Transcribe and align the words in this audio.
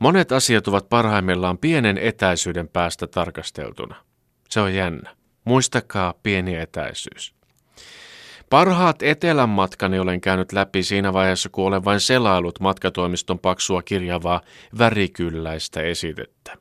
Monet 0.00 0.32
asiat 0.32 0.68
ovat 0.68 0.88
parhaimmillaan 0.88 1.58
pienen 1.58 1.98
etäisyyden 1.98 2.68
päästä 2.68 3.06
tarkasteltuna. 3.06 3.94
Se 4.48 4.60
on 4.60 4.74
jännä. 4.74 5.10
Muistakaa 5.44 6.14
pieni 6.22 6.56
etäisyys. 6.56 7.34
Parhaat 8.50 9.02
etelän 9.02 9.48
matkani 9.48 9.98
olen 9.98 10.20
käynyt 10.20 10.52
läpi 10.52 10.82
siinä 10.82 11.12
vaiheessa, 11.12 11.48
kun 11.48 11.66
olen 11.66 11.84
vain 11.84 12.00
selailut 12.00 12.60
matkatoimiston 12.60 13.38
paksua 13.38 13.82
kirjavaa 13.82 14.40
värikylläistä 14.78 15.82
esitettä. 15.82 16.56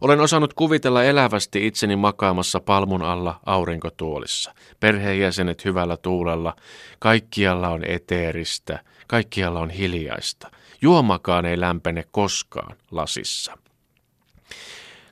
Olen 0.00 0.20
osannut 0.20 0.54
kuvitella 0.54 1.04
elävästi 1.04 1.66
itseni 1.66 1.96
makaamassa 1.96 2.60
palmun 2.60 3.02
alla 3.02 3.40
aurinkotuolissa. 3.46 4.54
Perheenjäsenet 4.80 5.64
hyvällä 5.64 5.96
tuulella. 5.96 6.56
Kaikkialla 6.98 7.68
on 7.68 7.84
eteeristä. 7.84 8.78
Kaikkialla 9.06 9.60
on 9.60 9.70
hiljaista. 9.70 10.50
Juomakaan 10.82 11.46
ei 11.46 11.60
lämpene 11.60 12.04
koskaan 12.10 12.76
lasissa. 12.90 13.58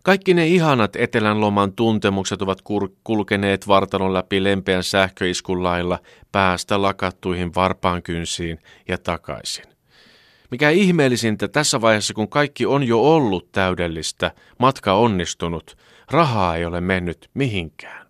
Kaikki 0.02 0.34
ne 0.34 0.46
ihanat 0.46 0.96
etelän 0.96 1.40
loman 1.40 1.72
tuntemukset 1.72 2.42
ovat 2.42 2.58
kulkeneet 3.04 3.68
vartalon 3.68 4.14
läpi 4.14 4.44
lempeän 4.44 4.82
sähköiskun 4.82 5.62
lailla 5.62 5.98
päästä 6.32 6.82
lakattuihin 6.82 7.54
varpaankynsiin 7.54 8.58
ja 8.88 8.98
takaisin. 8.98 9.64
Mikä 10.50 10.70
ihmeellisintä 10.70 11.48
tässä 11.48 11.80
vaiheessa, 11.80 12.14
kun 12.14 12.28
kaikki 12.28 12.66
on 12.66 12.84
jo 12.84 13.00
ollut 13.00 13.52
täydellistä, 13.52 14.30
matka 14.58 14.92
onnistunut, 14.92 15.76
rahaa 16.10 16.56
ei 16.56 16.64
ole 16.64 16.80
mennyt 16.80 17.30
mihinkään. 17.34 18.03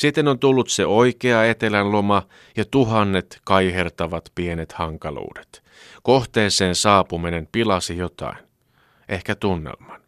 Sitten 0.00 0.28
on 0.28 0.38
tullut 0.38 0.68
se 0.68 0.86
oikea 0.86 1.44
etelän 1.44 1.92
loma 1.92 2.22
ja 2.56 2.64
tuhannet 2.64 3.40
kaihertavat 3.44 4.32
pienet 4.34 4.72
hankaluudet. 4.72 5.62
Kohteeseen 6.02 6.74
saapuminen 6.74 7.48
pilasi 7.52 7.96
jotain, 7.96 8.36
ehkä 9.08 9.34
tunnelman. 9.34 10.00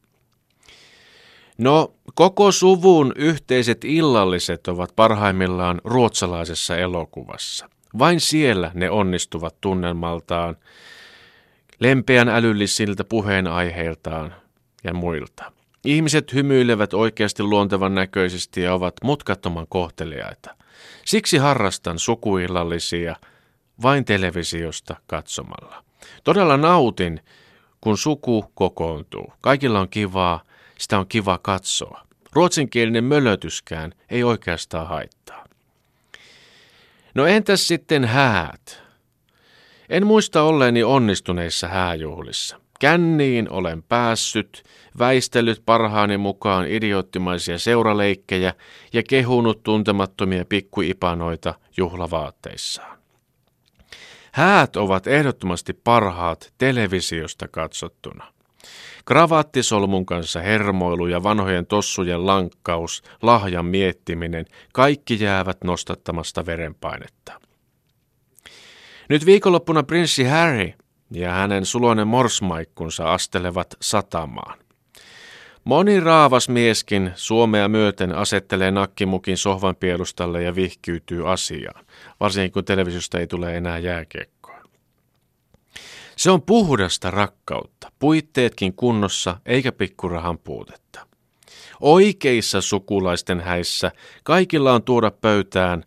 No, 1.59 1.95
koko 2.15 2.53
suvun 2.53 3.13
yhteiset 3.17 3.85
illalliset 3.85 4.69
ovat 4.69 4.97
parhaimmillaan 4.97 5.81
ruotsalaisessa 5.85 6.77
elokuvassa. 6.77 7.69
Vain 7.99 8.21
siellä 8.21 8.71
ne 8.75 8.91
onnistuvat 8.91 9.61
tunnelmaltaan, 9.61 10.57
lempeän 11.81 12.29
älyllisiltä 12.29 13.05
puheenaiheiltaan 13.05 14.35
ja 14.85 14.95
muilta. 14.95 15.53
Ihmiset 15.85 16.33
hymyilevät 16.33 16.95
oikeasti 16.95 17.43
luontevan 17.43 17.95
näköisesti 17.95 18.63
ja 18.63 18.75
ovat 18.75 18.95
mutkattoman 19.03 19.67
kohteliaita. 19.69 20.57
Siksi 21.05 21.39
harrastan 21.39 21.99
sukuillallisia 21.99 23.17
vain 23.83 24.05
televisiosta 24.05 24.97
katsomalla. 25.07 25.85
Todella 26.25 26.57
nautin, 26.57 27.21
kun 27.81 27.99
suku 27.99 28.53
kokoontuu. 28.55 29.33
Kaikilla 29.41 29.81
on 29.81 29.89
kivaa, 29.89 30.43
sitä 30.79 30.99
on 30.99 31.07
kiva 31.07 31.39
katsoa. 31.39 32.07
Ruotsinkielinen 32.33 33.05
mölötyskään 33.05 33.93
ei 34.11 34.23
oikeastaan 34.25 34.87
haittaa. 34.87 35.45
No 37.15 37.27
entäs 37.27 37.69
sitten 37.69 38.05
häät? 38.05 38.83
En 39.89 40.07
muista 40.07 40.43
olleeni 40.43 40.83
onnistuneissa 40.83 41.69
hääjuhlissa. 41.69 42.61
Känniin 42.81 43.51
olen 43.51 43.83
päässyt, 43.83 44.63
väistellyt 44.99 45.63
parhaani 45.67 46.17
mukaan 46.17 46.67
idioottimaisia 46.69 47.59
seuraleikkejä 47.59 48.55
ja 48.93 49.03
kehunut 49.03 49.63
tuntemattomia 49.63 50.45
pikkuipanoita 50.45 51.55
juhlavaatteissaan. 51.77 52.99
Häät 54.33 54.77
ovat 54.77 55.07
ehdottomasti 55.07 55.73
parhaat 55.73 56.53
televisiosta 56.59 57.49
katsottuna. 57.49 58.33
Kravattisolmun 59.05 60.07
kanssa 60.07 60.41
hermoilu 60.41 61.07
ja 61.07 61.23
vanhojen 61.23 61.67
tossujen 61.67 62.27
lankkaus, 62.27 63.03
lahjan 63.23 63.67
miettiminen, 63.67 64.47
kaikki 64.73 65.25
jäävät 65.25 65.65
nostattamasta 65.65 66.47
verenpainetta. 66.47 67.41
Nyt 69.13 69.27
viikonloppuna 69.27 69.83
prinssi 69.83 70.25
Harry 70.25 70.73
ja 71.11 71.33
hänen 71.33 71.67
suloinen 71.67 72.09
morsmaikkunsa 72.09 73.13
astelevat 73.13 73.75
satamaan. 73.81 74.59
Moni 75.65 76.01
raavas 76.01 76.49
mieskin 76.49 77.13
Suomea 77.15 77.69
myöten 77.69 78.15
asettelee 78.15 78.71
nakkimukin 78.71 79.37
sohvan 79.37 79.77
pielustalle 79.77 80.43
ja 80.43 80.55
vihkyytyy 80.55 81.33
asiaan, 81.33 81.85
varsinkin 82.21 82.53
kun 82.53 82.65
televisiosta 82.65 83.19
ei 83.19 83.27
tule 83.27 83.57
enää 83.57 83.79
jääkiekkoa. 83.79 84.63
Se 86.17 86.31
on 86.31 86.43
puhdasta 86.43 87.11
rakkautta, 87.11 87.93
puitteetkin 87.99 88.75
kunnossa 88.75 89.37
eikä 89.47 89.73
pikkurahan 89.73 90.39
puutetta. 90.39 91.07
Oikeissa 91.81 92.61
sukulaisten 92.61 93.41
häissä 93.41 93.93
kaikilla 94.23 94.73
on 94.73 94.83
tuoda 94.83 95.11
pöytään 95.11 95.85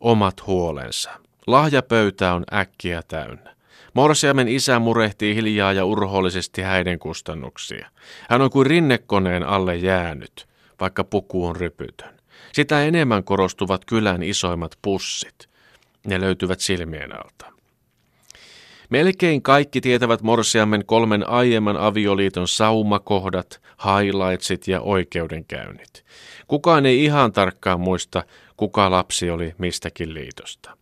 omat 0.00 0.46
huolensa. 0.46 1.23
Lahjapöytä 1.46 2.34
on 2.34 2.44
äkkiä 2.52 3.02
täynnä. 3.08 3.54
Morsiamen 3.94 4.48
isä 4.48 4.78
murehtii 4.78 5.34
hiljaa 5.34 5.72
ja 5.72 5.84
urhoollisesti 5.84 6.62
häiden 6.62 6.98
kustannuksia. 6.98 7.88
Hän 8.30 8.42
on 8.42 8.50
kuin 8.50 8.66
rinnekoneen 8.66 9.42
alle 9.42 9.76
jäänyt, 9.76 10.48
vaikka 10.80 11.04
puku 11.04 11.46
on 11.46 11.56
rypytön. 11.56 12.14
Sitä 12.52 12.84
enemmän 12.84 13.24
korostuvat 13.24 13.84
kylän 13.84 14.22
isoimmat 14.22 14.78
pussit. 14.82 15.48
Ne 16.06 16.20
löytyvät 16.20 16.60
silmien 16.60 17.12
alta. 17.12 17.46
Melkein 18.90 19.42
kaikki 19.42 19.80
tietävät 19.80 20.22
Morsiamen 20.22 20.86
kolmen 20.86 21.28
aiemman 21.28 21.76
avioliiton 21.76 22.48
saumakohdat, 22.48 23.60
highlightsit 23.84 24.68
ja 24.68 24.80
oikeudenkäynnit. 24.80 26.04
Kukaan 26.48 26.86
ei 26.86 27.04
ihan 27.04 27.32
tarkkaan 27.32 27.80
muista, 27.80 28.22
kuka 28.56 28.90
lapsi 28.90 29.30
oli 29.30 29.54
mistäkin 29.58 30.14
liitosta. 30.14 30.76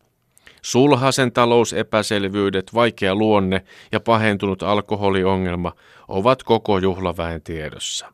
Sulhasen 0.65 1.31
talousepäselvyydet, 1.31 2.73
vaikea 2.73 3.15
luonne 3.15 3.65
ja 3.91 3.99
pahentunut 3.99 4.63
alkoholiongelma 4.63 5.71
ovat 6.07 6.43
koko 6.43 6.77
juhlaväen 6.77 7.41
tiedossa. 7.41 8.13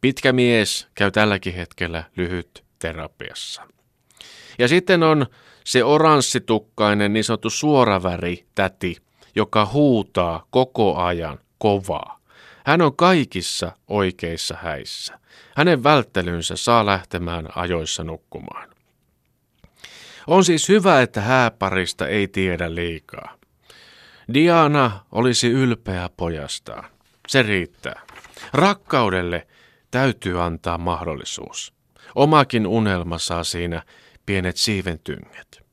Pitkä 0.00 0.32
mies 0.32 0.88
käy 0.94 1.10
tälläkin 1.10 1.54
hetkellä 1.54 2.04
lyhyt 2.16 2.64
terapiassa. 2.78 3.62
Ja 4.58 4.68
sitten 4.68 5.02
on 5.02 5.26
se 5.64 5.84
oranssitukkainen 5.84 7.12
niin 7.12 7.24
sanottu 7.24 7.50
suoraväri 7.50 8.44
täti, 8.54 8.96
joka 9.34 9.66
huutaa 9.72 10.46
koko 10.50 10.96
ajan 10.96 11.38
kovaa. 11.58 12.20
Hän 12.66 12.82
on 12.82 12.96
kaikissa 12.96 13.72
oikeissa 13.88 14.56
häissä. 14.62 15.18
Hänen 15.56 15.82
välttelynsä 15.82 16.56
saa 16.56 16.86
lähtemään 16.86 17.48
ajoissa 17.56 18.04
nukkumaan. 18.04 18.73
On 20.26 20.44
siis 20.44 20.68
hyvä, 20.68 21.02
että 21.02 21.20
hääparista 21.20 22.08
ei 22.08 22.28
tiedä 22.28 22.74
liikaa. 22.74 23.34
Diana 24.34 25.00
olisi 25.12 25.50
ylpeä 25.50 26.10
pojastaan. 26.16 26.84
Se 27.28 27.42
riittää. 27.42 28.02
Rakkaudelle 28.52 29.46
täytyy 29.90 30.42
antaa 30.42 30.78
mahdollisuus. 30.78 31.74
Omakin 32.14 32.66
unelma 32.66 33.18
saa 33.18 33.44
siinä 33.44 33.82
pienet 34.26 34.56
siiventynget. 34.56 35.63